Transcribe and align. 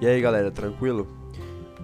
E 0.00 0.06
aí 0.06 0.20
galera, 0.20 0.48
tranquilo? 0.48 1.08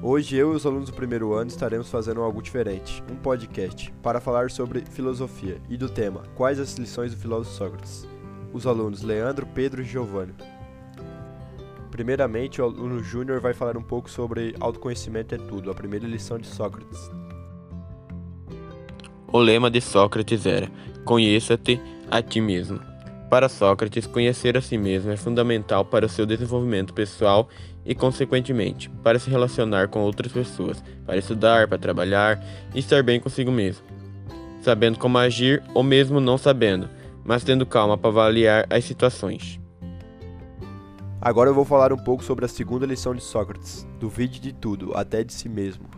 Hoje 0.00 0.36
eu 0.36 0.52
e 0.52 0.56
os 0.56 0.64
alunos 0.64 0.88
do 0.88 0.94
primeiro 0.94 1.32
ano 1.32 1.50
estaremos 1.50 1.90
fazendo 1.90 2.20
algo 2.20 2.40
diferente, 2.40 3.02
um 3.10 3.16
podcast, 3.16 3.92
para 4.00 4.20
falar 4.20 4.52
sobre 4.52 4.84
filosofia 4.84 5.60
e 5.68 5.76
do 5.76 5.88
tema 5.88 6.22
Quais 6.36 6.60
as 6.60 6.74
lições 6.74 7.12
do 7.12 7.20
filósofo 7.20 7.56
Sócrates? 7.56 8.06
Os 8.52 8.68
alunos 8.68 9.02
Leandro, 9.02 9.44
Pedro 9.46 9.82
e 9.82 9.84
Giovanni. 9.84 10.32
Primeiramente, 11.90 12.62
o 12.62 12.64
aluno 12.64 13.02
Júnior 13.02 13.40
vai 13.40 13.52
falar 13.52 13.76
um 13.76 13.82
pouco 13.82 14.08
sobre 14.08 14.54
autoconhecimento 14.60 15.34
é 15.34 15.38
tudo, 15.38 15.68
a 15.68 15.74
primeira 15.74 16.06
lição 16.06 16.38
de 16.38 16.46
Sócrates. 16.46 17.10
O 19.26 19.38
lema 19.40 19.68
de 19.68 19.80
Sócrates 19.80 20.46
era: 20.46 20.70
Conheça-te 21.04 21.80
a 22.08 22.22
ti 22.22 22.40
mesmo. 22.40 22.93
Para 23.34 23.48
Sócrates, 23.48 24.06
conhecer 24.06 24.56
a 24.56 24.60
si 24.60 24.78
mesmo 24.78 25.10
é 25.10 25.16
fundamental 25.16 25.84
para 25.84 26.06
o 26.06 26.08
seu 26.08 26.24
desenvolvimento 26.24 26.94
pessoal 26.94 27.48
e, 27.84 27.92
consequentemente, 27.92 28.88
para 29.02 29.18
se 29.18 29.28
relacionar 29.28 29.88
com 29.88 30.02
outras 30.02 30.30
pessoas, 30.30 30.80
para 31.04 31.16
estudar, 31.16 31.66
para 31.66 31.76
trabalhar 31.76 32.40
e 32.72 32.78
estar 32.78 33.02
bem 33.02 33.18
consigo 33.18 33.50
mesmo. 33.50 33.84
Sabendo 34.62 35.00
como 35.00 35.18
agir 35.18 35.60
ou 35.74 35.82
mesmo 35.82 36.20
não 36.20 36.38
sabendo, 36.38 36.88
mas 37.24 37.42
tendo 37.42 37.66
calma 37.66 37.98
para 37.98 38.08
avaliar 38.08 38.66
as 38.70 38.84
situações. 38.84 39.60
Agora 41.20 41.50
eu 41.50 41.54
vou 41.54 41.64
falar 41.64 41.92
um 41.92 41.98
pouco 41.98 42.22
sobre 42.22 42.44
a 42.44 42.48
segunda 42.48 42.86
lição 42.86 43.16
de 43.16 43.20
Sócrates: 43.20 43.84
duvide 43.98 44.38
de 44.38 44.52
tudo, 44.52 44.96
até 44.96 45.24
de 45.24 45.32
si 45.32 45.48
mesmo. 45.48 45.88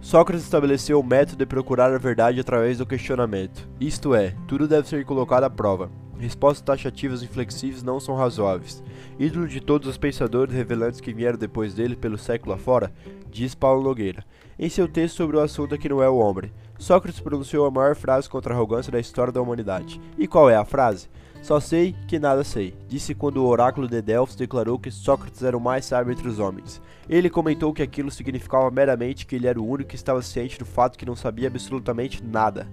Sócrates 0.00 0.44
estabeleceu 0.44 0.98
o 0.98 1.04
método 1.04 1.36
de 1.36 1.46
procurar 1.46 1.92
a 1.92 1.98
verdade 1.98 2.40
através 2.40 2.78
do 2.78 2.86
questionamento, 2.86 3.68
isto 3.78 4.14
é, 4.14 4.34
tudo 4.48 4.66
deve 4.66 4.88
ser 4.88 5.04
colocado 5.04 5.44
à 5.44 5.50
prova. 5.50 5.90
Respostas 6.18 6.62
taxativas 6.62 7.22
e 7.22 7.24
inflexíveis 7.24 7.82
não 7.82 8.00
são 8.00 8.14
razoáveis. 8.14 8.82
Ídolo 9.18 9.48
de 9.48 9.60
todos 9.60 9.88
os 9.88 9.98
pensadores 9.98 10.54
revelantes 10.54 11.00
que 11.00 11.12
vieram 11.12 11.38
depois 11.38 11.74
dele 11.74 11.96
pelo 11.96 12.16
século 12.16 12.54
afora, 12.54 12.92
diz 13.30 13.54
Paulo 13.54 13.82
Nogueira, 13.82 14.24
em 14.58 14.68
seu 14.68 14.86
texto 14.86 15.16
sobre 15.16 15.36
o 15.36 15.40
assunto 15.40 15.76
que 15.76 15.88
não 15.88 16.02
é 16.02 16.08
o 16.08 16.16
homem. 16.16 16.52
Sócrates 16.78 17.20
pronunciou 17.20 17.66
a 17.66 17.70
maior 17.70 17.94
frase 17.94 18.28
contra 18.28 18.52
a 18.52 18.56
arrogância 18.56 18.92
da 18.92 19.00
história 19.00 19.32
da 19.32 19.42
humanidade. 19.42 20.00
E 20.18 20.26
qual 20.26 20.48
é 20.48 20.56
a 20.56 20.64
frase? 20.64 21.08
Só 21.44 21.60
sei 21.60 21.94
que 22.08 22.18
nada 22.18 22.42
sei, 22.42 22.74
disse 22.88 23.14
quando 23.14 23.36
o 23.36 23.46
oráculo 23.46 23.86
de 23.86 24.00
Delfos 24.00 24.34
declarou 24.34 24.78
que 24.78 24.90
Sócrates 24.90 25.42
era 25.42 25.54
o 25.54 25.60
mais 25.60 25.84
sábio 25.84 26.10
entre 26.10 26.26
os 26.26 26.38
homens. 26.38 26.80
Ele 27.06 27.28
comentou 27.28 27.70
que 27.74 27.82
aquilo 27.82 28.10
significava 28.10 28.70
meramente 28.70 29.26
que 29.26 29.36
ele 29.36 29.46
era 29.46 29.60
o 29.60 29.68
único 29.68 29.90
que 29.90 29.96
estava 29.96 30.22
ciente 30.22 30.58
do 30.58 30.64
fato 30.64 30.96
que 30.98 31.04
não 31.04 31.14
sabia 31.14 31.48
absolutamente 31.48 32.24
nada. 32.24 32.66